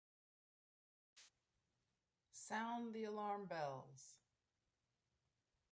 Sound 2.31 2.95
the 2.95 3.03
alarm 3.03 3.45
bells! 3.45 4.15